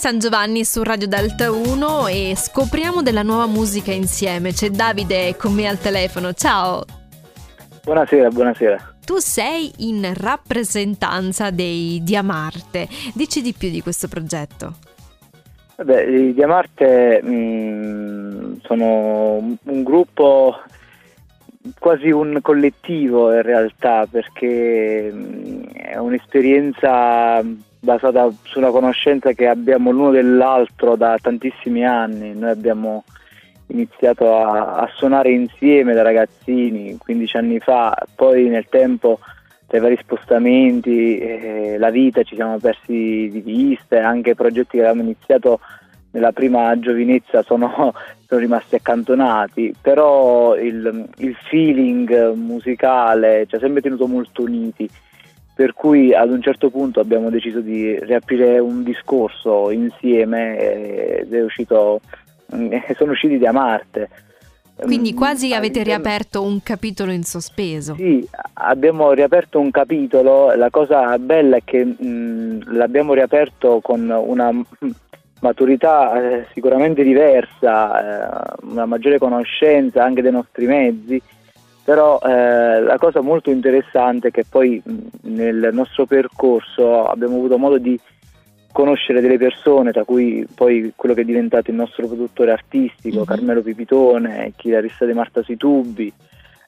San 0.00 0.18
Giovanni 0.18 0.64
su 0.64 0.82
Radio 0.82 1.06
Delta 1.06 1.52
1 1.52 2.06
e 2.06 2.32
scopriamo 2.34 3.02
della 3.02 3.22
nuova 3.22 3.46
musica 3.46 3.92
insieme. 3.92 4.50
C'è 4.50 4.70
Davide 4.70 5.36
con 5.36 5.52
me 5.52 5.68
al 5.68 5.78
telefono. 5.78 6.32
Ciao. 6.32 6.82
Buonasera, 7.84 8.30
buonasera. 8.30 8.94
Tu 9.04 9.18
sei 9.18 9.70
in 9.80 10.10
rappresentanza 10.16 11.50
dei 11.50 12.00
Diamarte. 12.02 12.88
Dici 13.12 13.42
di 13.42 13.52
più 13.52 13.68
di 13.68 13.82
questo 13.82 14.08
progetto. 14.08 14.76
Vabbè, 15.76 16.00
i 16.06 16.32
Diamarte 16.32 17.20
mh, 17.22 17.30
mm, 17.30 18.52
sono 18.62 19.58
un 19.62 19.82
gruppo 19.82 20.62
quasi 21.78 22.10
un 22.10 22.38
collettivo 22.40 23.34
in 23.34 23.42
realtà 23.42 24.06
perché 24.10 25.10
mm, 25.12 25.62
è 25.74 25.98
un'esperienza 25.98 27.44
basata 27.80 28.30
su 28.42 28.58
una 28.58 28.70
conoscenza 28.70 29.32
che 29.32 29.48
abbiamo 29.48 29.90
l'uno 29.90 30.10
dell'altro 30.10 30.96
da 30.96 31.16
tantissimi 31.20 31.84
anni. 31.84 32.34
Noi 32.34 32.50
abbiamo 32.50 33.04
iniziato 33.68 34.36
a, 34.36 34.76
a 34.76 34.90
suonare 34.94 35.30
insieme 35.30 35.94
da 35.94 36.02
ragazzini 36.02 36.96
15 36.98 37.36
anni 37.36 37.58
fa, 37.58 37.96
poi 38.14 38.48
nel 38.48 38.66
tempo 38.68 39.18
tra 39.66 39.78
i 39.78 39.80
vari 39.80 39.98
spostamenti, 40.02 41.18
eh, 41.18 41.76
la 41.78 41.90
vita 41.90 42.24
ci 42.24 42.34
siamo 42.34 42.58
persi 42.58 43.28
di 43.30 43.40
vista 43.44 43.96
e 43.96 44.00
anche 44.00 44.34
progetti 44.34 44.76
che 44.76 44.78
avevamo 44.80 45.02
iniziato 45.02 45.60
nella 46.10 46.32
prima 46.32 46.76
giovinezza 46.78 47.42
sono, 47.42 47.94
sono 48.26 48.40
rimasti 48.40 48.74
accantonati, 48.74 49.74
però 49.80 50.56
il, 50.56 51.08
il, 51.18 51.36
feeling 51.48 52.32
musicale 52.34 53.46
ci 53.46 53.54
ha 53.54 53.58
sempre 53.60 53.80
tenuto 53.80 54.08
molto 54.08 54.42
uniti, 54.42 54.90
per 55.60 55.74
cui 55.74 56.14
ad 56.14 56.30
un 56.30 56.40
certo 56.40 56.70
punto 56.70 57.00
abbiamo 57.00 57.28
deciso 57.28 57.60
di 57.60 57.94
riaprire 58.02 58.58
un 58.58 58.82
discorso 58.82 59.70
insieme 59.70 60.56
ed 61.18 61.34
è 61.34 61.42
uscito, 61.42 62.00
sono 62.96 63.12
usciti 63.12 63.36
da 63.36 63.52
Marte. 63.52 64.08
Quindi 64.80 65.12
quasi 65.12 65.52
avete 65.52 65.82
riaperto 65.82 66.42
un 66.42 66.62
capitolo 66.62 67.12
in 67.12 67.24
sospeso. 67.24 67.94
Sì, 67.96 68.26
abbiamo 68.54 69.12
riaperto 69.12 69.60
un 69.60 69.70
capitolo, 69.70 70.54
la 70.54 70.70
cosa 70.70 71.18
bella 71.18 71.56
è 71.56 71.62
che 71.62 71.84
mh, 71.84 72.74
l'abbiamo 72.74 73.12
riaperto 73.12 73.80
con 73.82 74.08
una 74.08 74.50
maturità 75.40 76.38
eh, 76.38 76.46
sicuramente 76.54 77.02
diversa, 77.02 78.00
eh, 78.00 78.54
una 78.62 78.86
maggiore 78.86 79.18
conoscenza 79.18 80.02
anche 80.02 80.22
dei 80.22 80.32
nostri 80.32 80.64
mezzi, 80.64 81.20
però 81.84 82.18
eh, 82.20 82.80
la 82.80 82.98
cosa 82.98 83.20
molto 83.20 83.50
interessante 83.50 84.28
è 84.28 84.30
che 84.30 84.44
poi 84.48 84.82
nel 85.22 85.70
nostro 85.72 86.06
percorso 86.06 87.04
abbiamo 87.04 87.36
avuto 87.36 87.58
modo 87.58 87.78
di 87.78 87.98
conoscere 88.72 89.20
delle 89.20 89.38
persone, 89.38 89.90
tra 89.90 90.04
cui 90.04 90.46
poi 90.54 90.92
quello 90.94 91.14
che 91.14 91.22
è 91.22 91.24
diventato 91.24 91.70
il 91.70 91.76
nostro 91.76 92.06
produttore 92.06 92.52
artistico, 92.52 93.16
mm-hmm. 93.16 93.24
Carmelo 93.24 93.62
Pipitone, 93.62 94.52
chitarrista 94.56 95.04
di 95.06 95.12
Marta 95.12 95.42
sui 95.42 95.56
tubi, 95.56 96.12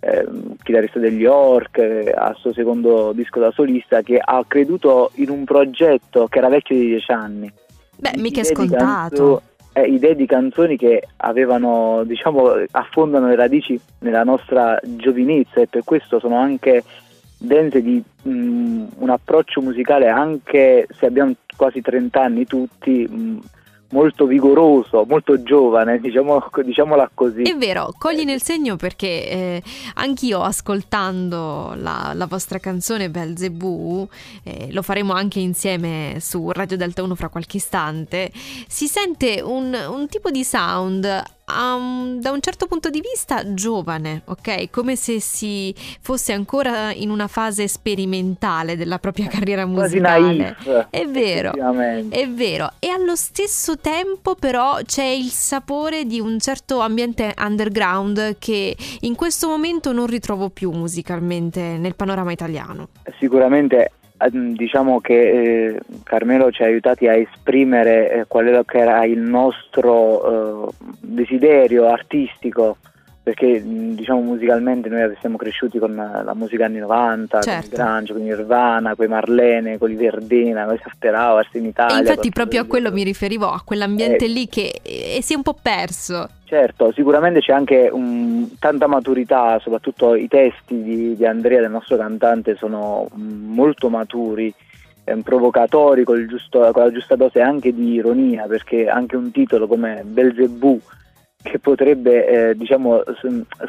eh, 0.00 0.26
chitarrista 0.62 0.98
degli 0.98 1.20
York, 1.20 1.78
eh, 1.78 2.12
al 2.14 2.34
suo 2.36 2.52
secondo 2.52 3.12
disco 3.12 3.38
da 3.38 3.52
solista, 3.52 4.02
che 4.02 4.18
ha 4.18 4.44
creduto 4.46 5.12
in 5.14 5.30
un 5.30 5.44
progetto 5.44 6.26
che 6.26 6.38
era 6.38 6.48
vecchio 6.48 6.76
di 6.76 6.86
dieci 6.86 7.12
anni 7.12 7.52
Beh, 8.02 8.14
mica 8.16 8.40
è 8.40 8.44
scontato. 8.44 9.42
Eh, 9.72 9.82
idee 9.82 10.14
di 10.14 10.26
canzoni 10.26 10.76
che 10.76 11.08
avevano, 11.16 12.02
diciamo, 12.04 12.52
affondano 12.72 13.28
le 13.28 13.36
radici 13.36 13.78
nella 14.00 14.24
nostra 14.24 14.78
giovinezza 14.82 15.60
e 15.60 15.66
per 15.66 15.84
questo 15.84 16.18
sono 16.18 16.36
anche 16.36 16.82
dense 17.38 17.82
di 17.82 18.02
mh, 18.22 18.30
mm, 18.30 18.84
un 18.98 19.10
approccio 19.10 19.60
musicale 19.60 20.08
anche 20.08 20.86
se 20.96 21.06
abbiamo 21.06 21.32
quasi 21.56 21.80
30 21.80 22.22
anni 22.22 22.46
tutti 22.46 23.06
mh, 23.08 23.16
mm, 23.16 23.38
molto 23.92 24.26
vigoroso, 24.26 25.04
molto 25.08 25.42
giovane, 25.42 25.98
diciamo, 25.98 26.44
diciamola 26.64 27.10
così. 27.14 27.42
È 27.42 27.56
vero, 27.56 27.94
cogli 27.98 28.24
nel 28.24 28.42
segno 28.42 28.76
perché 28.76 29.28
eh, 29.28 29.62
anch'io 29.94 30.42
ascoltando 30.42 31.74
la, 31.76 32.12
la, 32.14 32.26
vostra 32.26 32.58
canzone 32.58 33.10
Belzebù, 33.10 34.06
eh, 34.42 34.68
lo 34.72 34.82
faremo 34.82 35.12
anche 35.12 35.40
insieme 35.40 36.16
su 36.20 36.50
Radio 36.50 36.76
Delta 36.76 37.02
1 37.02 37.14
fra 37.14 37.28
qualche 37.28 37.58
istante, 37.58 38.30
si 38.66 38.86
sente 38.86 39.40
un, 39.42 39.76
un 39.88 40.08
tipo 40.08 40.30
di 40.30 40.44
sound 40.44 41.22
um, 41.56 42.20
da 42.20 42.30
un 42.30 42.40
certo 42.40 42.66
punto 42.66 42.90
di 42.90 43.00
vista 43.00 43.54
giovane, 43.54 44.22
ok? 44.24 44.70
Come 44.70 44.96
se 44.96 45.20
si 45.20 45.74
fosse 46.00 46.32
ancora 46.32 46.92
in 46.92 47.10
una 47.10 47.26
fase 47.26 47.68
sperimentale 47.68 48.76
della 48.76 48.98
propria 48.98 49.26
carriera 49.28 49.66
musicale. 49.66 50.56
È 50.90 51.06
vero, 51.06 51.52
è 52.08 52.28
vero. 52.28 52.70
E 52.78 52.88
allo 52.88 53.16
stesso 53.16 53.78
tempo 53.78 54.34
però 54.34 54.78
c'è 54.84 55.04
il 55.04 55.30
sapore 55.30 56.04
di 56.04 56.20
un 56.20 56.38
certo 56.38 56.80
ambiente 56.80 57.34
underground 57.38 58.36
che 58.38 58.76
in 59.00 59.14
questo 59.14 59.48
momento 59.48 59.92
non 59.92 60.06
ritrovo 60.06 60.50
più 60.50 60.70
musicalmente 60.70 61.78
nel 61.78 61.94
panorama 61.94 62.32
italiano. 62.32 62.88
Sicuramente 63.18 63.92
diciamo 64.30 65.00
che 65.00 65.74
eh, 65.74 65.80
Carmelo 66.02 66.50
ci 66.50 66.62
ha 66.62 66.66
aiutati 66.66 67.08
a 67.08 67.14
esprimere 67.14 68.12
eh, 68.12 68.24
qual 68.26 68.64
era 68.72 69.04
il 69.04 69.18
nostro 69.18 70.68
eh, 70.68 70.72
desiderio 71.00 71.88
artistico 71.88 72.76
perché 73.22 73.62
diciamo 73.64 74.20
musicalmente 74.20 74.88
noi 74.88 75.14
siamo 75.20 75.36
cresciuti 75.36 75.78
con 75.78 75.94
la 75.94 76.34
musica 76.34 76.64
anni 76.64 76.78
90, 76.78 77.40
certo. 77.40 77.60
con 77.60 77.68
il 77.68 77.76
Grange, 77.76 78.12
con 78.14 78.22
Nirvana, 78.22 78.96
con 78.96 79.04
i 79.04 79.08
Marlene, 79.08 79.78
con 79.78 79.92
i 79.92 79.94
Verdena, 79.94 80.64
con 80.64 80.74
i 80.74 80.80
Safterao, 80.82 81.40
in 81.52 81.66
Italia. 81.66 81.98
E 81.98 82.00
infatti 82.00 82.30
proprio 82.30 82.62
a 82.62 82.64
quello 82.64 82.90
mi 82.90 83.04
riferivo, 83.04 83.48
a 83.48 83.62
quell'ambiente 83.64 84.24
eh, 84.24 84.28
lì 84.28 84.48
che 84.48 84.80
eh, 84.82 85.20
si 85.22 85.34
è 85.34 85.36
un 85.36 85.42
po' 85.42 85.56
perso. 85.60 86.28
Certo, 86.52 86.92
sicuramente 86.92 87.40
c'è 87.40 87.54
anche 87.54 87.88
un, 87.90 88.46
tanta 88.58 88.86
maturità, 88.86 89.58
soprattutto 89.58 90.14
i 90.14 90.28
testi 90.28 90.82
di, 90.82 91.16
di 91.16 91.24
Andrea, 91.24 91.62
del 91.62 91.70
nostro 91.70 91.96
cantante, 91.96 92.56
sono 92.56 93.08
molto 93.14 93.88
maturi 93.88 94.52
provocatori 95.22 96.04
con, 96.04 96.26
giusto, 96.28 96.70
con, 96.72 96.82
la 96.82 96.92
giusta 96.92 97.16
dose 97.16 97.40
anche 97.40 97.72
di 97.72 97.92
ironia 97.92 98.44
perché 98.44 98.86
anche 98.86 99.16
un 99.16 99.30
titolo 99.30 99.66
come 99.66 100.02
Belzebù 100.04 100.78
che 101.42 101.58
potrebbe 101.58 102.50
eh, 102.50 102.54
diciamo, 102.54 103.02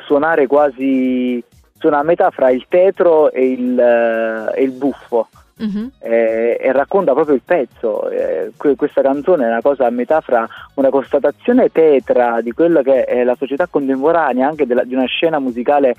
suonare 0.06 0.46
quasi 0.48 1.42
suona 1.78 2.00
a 2.00 2.04
metà 2.04 2.32
fra 2.32 2.50
il 2.50 2.66
tetro 2.68 3.32
e 3.32 3.50
il, 3.50 3.78
uh, 3.78 4.52
e 4.54 4.62
il 4.62 4.72
buffo 4.72 5.30
uh-huh. 5.58 5.92
eh, 6.00 6.58
e 6.60 6.72
racconta 6.72 7.14
proprio 7.14 7.36
il 7.36 7.42
pezzo 7.44 8.10
eh, 8.10 8.52
que- 8.58 8.76
questa 8.76 9.02
canzone 9.02 9.46
è 9.46 9.48
una 9.48 9.62
cosa 9.62 9.86
a 9.86 9.90
metà 9.90 10.22
fra 10.22 10.48
una 10.76 10.90
constatazione 10.90 11.72
tetra 11.72 12.42
di 12.42 12.52
quello 12.52 12.82
che 12.82 13.06
è 13.06 13.24
la 13.24 13.36
società 13.36 13.68
contemporanea 13.68 14.48
anche 14.48 14.66
della, 14.66 14.84
di 14.84 14.94
una 14.94 15.06
scena 15.06 15.40
musicale 15.40 15.96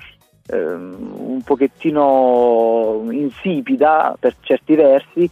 ehm, 0.47 1.13
un 1.17 1.41
pochettino 1.43 3.05
insipida 3.09 4.15
per 4.19 4.35
certi 4.41 4.75
versi 4.75 5.29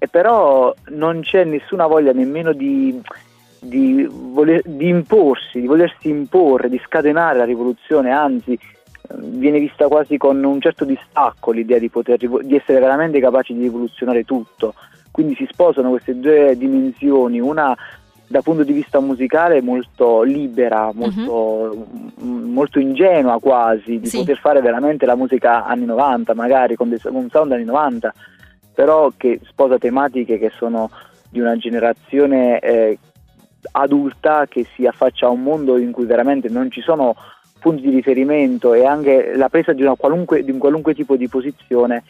e 0.00 0.08
però 0.08 0.72
non 0.90 1.20
c'è 1.20 1.44
nessuna 1.44 1.86
voglia 1.86 2.12
nemmeno 2.12 2.52
di 2.52 3.00
di, 3.60 4.06
voler, 4.08 4.62
di 4.64 4.88
imporsi, 4.88 5.60
di 5.60 5.66
volersi 5.66 6.08
imporre, 6.08 6.68
di 6.68 6.80
scatenare 6.84 7.38
la 7.38 7.44
rivoluzione, 7.44 8.10
anzi 8.10 8.58
viene 9.16 9.58
vista 9.58 9.88
quasi 9.88 10.16
con 10.16 10.42
un 10.42 10.60
certo 10.60 10.84
distacco 10.84 11.50
l'idea 11.50 11.78
di, 11.78 11.88
poter, 11.88 12.18
di 12.18 12.56
essere 12.56 12.80
veramente 12.80 13.20
capaci 13.20 13.54
di 13.54 13.62
rivoluzionare 13.62 14.24
tutto. 14.24 14.74
Quindi 15.10 15.34
si 15.34 15.48
sposano 15.50 15.90
queste 15.90 16.18
due 16.18 16.56
dimensioni, 16.56 17.40
una 17.40 17.76
dal 18.30 18.42
punto 18.42 18.62
di 18.62 18.74
vista 18.74 19.00
musicale 19.00 19.62
molto 19.62 20.22
libera, 20.22 20.90
molto, 20.92 21.32
uh-huh. 21.32 22.24
molto 22.24 22.78
ingenua 22.78 23.40
quasi, 23.40 23.98
di 23.98 24.06
sì. 24.06 24.18
poter 24.18 24.38
fare 24.38 24.60
veramente 24.60 25.06
la 25.06 25.16
musica 25.16 25.64
anni 25.64 25.86
90, 25.86 26.34
magari 26.34 26.76
con, 26.76 26.90
dei, 26.90 27.00
con 27.00 27.14
un 27.14 27.30
sound 27.30 27.52
anni 27.52 27.64
90, 27.64 28.12
però 28.74 29.10
che 29.16 29.40
sposa 29.44 29.78
tematiche 29.78 30.38
che 30.38 30.52
sono 30.54 30.90
di 31.30 31.40
una 31.40 31.56
generazione 31.56 32.58
eh, 32.60 32.98
adulta 33.72 34.46
che 34.46 34.66
si 34.74 34.86
affaccia 34.86 35.26
a 35.26 35.30
un 35.30 35.42
mondo 35.42 35.78
in 35.78 35.90
cui 35.90 36.04
veramente 36.04 36.48
non 36.48 36.70
ci 36.70 36.82
sono 36.82 37.16
punti 37.58 37.82
di 37.82 37.90
riferimento 37.90 38.74
e 38.74 38.84
anche 38.84 39.34
la 39.34 39.48
presa 39.48 39.72
di, 39.72 39.84
qualunque, 39.96 40.44
di 40.44 40.50
un 40.50 40.58
qualunque 40.58 40.94
tipo 40.94 41.16
di 41.16 41.28
posizione 41.28 42.04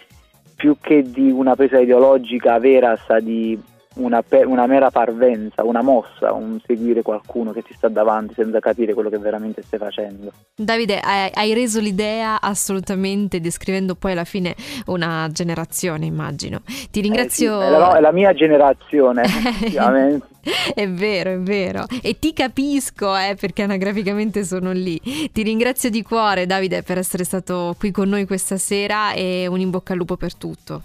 più 0.55 0.77
che 0.81 1.03
di 1.03 1.31
una 1.31 1.55
presa 1.55 1.79
ideologica 1.79 2.59
vera 2.59 2.97
sa 2.97 3.21
di 3.21 3.59
una, 3.99 4.23
una, 4.47 4.67
mera 4.67 4.91
parvenza, 4.91 5.65
una 5.65 5.83
mossa, 5.83 6.33
un 6.33 6.59
seguire 6.65 7.03
qualcuno 7.03 7.53
che 7.53 7.63
ti 7.63 7.75
sta 7.75 7.89
davanti 7.89 8.35
senza 8.35 8.61
capire 8.61 8.95
quello 8.95 9.11
che 9.11 9.19
veramente 9.19 9.63
stai 9.63 9.79
facendo. 9.79 10.33
Davide, 10.55 11.01
hai, 11.01 11.31
hai 11.33 11.55
reso 11.55 11.81
l'idea 11.81 12.41
assolutamente 12.41 13.41
descrivendo 13.41 13.95
poi 13.95 14.13
alla 14.13 14.25
fine 14.25 14.55
una 14.87 15.29
generazione, 15.31 16.07
immagino. 16.07 16.63
Ti 16.91 17.01
ringrazio. 17.01 17.61
Eh 17.61 17.65
sì, 17.65 17.69
è, 17.69 17.71
la, 17.71 17.97
è, 17.97 18.01
la, 18.01 18.13
mia 18.13 18.33
generazione, 18.33 19.23
effettivamente. 19.25 20.27
è 20.75 20.89
vero, 20.89 21.31
è 21.33 21.39
vero. 21.39 21.85
E 22.03 22.19
ti 22.19 22.33
capisco, 22.33 23.17
eh, 23.17 23.37
perché 23.39 23.63
anagraficamente 23.63 24.45
sono 24.45 24.73
lì. 24.73 25.01
Ti 25.33 25.43
ringrazio 25.43 25.91
di 25.91 26.03
cuore, 26.03 26.47
Davide, 26.47 26.83
per 26.83 26.99
essere 26.99 27.25
stato 27.25 27.75
qui 27.79 27.91
con 27.91 28.09
noi 28.09 28.27
questa 28.27 28.57
sera 28.57 29.13
e 29.13 29.47
un 29.47 29.61
in 29.61 29.71
bocca 29.71 29.93
al 29.93 29.99
lupo 29.99 30.17
per 30.17 30.35
tutto. 30.35 30.83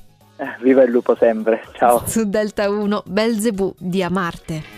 Viva 0.60 0.84
il 0.84 0.92
lupo 0.92 1.16
sempre, 1.16 1.64
ciao. 1.74 2.04
Su 2.06 2.28
Delta 2.30 2.70
1, 2.70 3.04
Belzebù 3.06 3.74
di 3.78 4.04
Amarte. 4.04 4.73